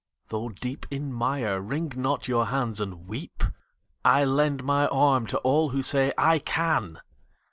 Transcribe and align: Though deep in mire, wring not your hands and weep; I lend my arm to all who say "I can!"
Though 0.29 0.49
deep 0.49 0.87
in 0.89 1.13
mire, 1.13 1.61
wring 1.61 1.93
not 1.95 2.27
your 2.27 2.47
hands 2.47 2.81
and 2.81 3.07
weep; 3.07 3.43
I 4.03 4.23
lend 4.25 4.63
my 4.63 4.87
arm 4.87 5.27
to 5.27 5.37
all 5.41 5.69
who 5.69 5.83
say 5.83 6.11
"I 6.17 6.39
can!" 6.39 6.99